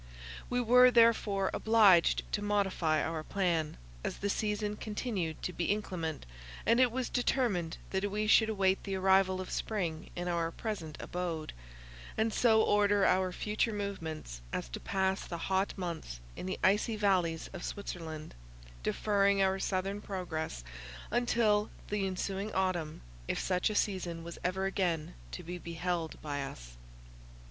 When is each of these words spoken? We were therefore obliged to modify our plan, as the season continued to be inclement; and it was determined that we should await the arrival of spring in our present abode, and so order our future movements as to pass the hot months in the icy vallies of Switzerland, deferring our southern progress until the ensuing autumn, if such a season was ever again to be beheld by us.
We 0.49 0.59
were 0.59 0.89
therefore 0.89 1.51
obliged 1.53 2.23
to 2.31 2.41
modify 2.41 3.03
our 3.03 3.21
plan, 3.23 3.77
as 4.03 4.17
the 4.17 4.31
season 4.31 4.75
continued 4.77 5.43
to 5.43 5.53
be 5.53 5.65
inclement; 5.65 6.25
and 6.65 6.79
it 6.79 6.91
was 6.91 7.07
determined 7.07 7.77
that 7.91 8.09
we 8.09 8.25
should 8.25 8.49
await 8.49 8.83
the 8.83 8.95
arrival 8.95 9.39
of 9.39 9.51
spring 9.51 10.09
in 10.15 10.27
our 10.27 10.49
present 10.49 10.97
abode, 10.99 11.53
and 12.17 12.33
so 12.33 12.63
order 12.63 13.05
our 13.05 13.31
future 13.31 13.71
movements 13.73 14.41
as 14.51 14.69
to 14.69 14.79
pass 14.79 15.23
the 15.27 15.37
hot 15.37 15.77
months 15.77 16.19
in 16.35 16.47
the 16.47 16.57
icy 16.63 16.95
vallies 16.95 17.47
of 17.53 17.63
Switzerland, 17.63 18.33
deferring 18.81 19.43
our 19.43 19.59
southern 19.59 20.01
progress 20.01 20.63
until 21.11 21.69
the 21.89 22.07
ensuing 22.07 22.51
autumn, 22.55 23.01
if 23.27 23.37
such 23.37 23.69
a 23.69 23.75
season 23.75 24.23
was 24.23 24.39
ever 24.43 24.65
again 24.65 25.13
to 25.31 25.43
be 25.43 25.59
beheld 25.59 26.19
by 26.23 26.41
us. 26.41 26.75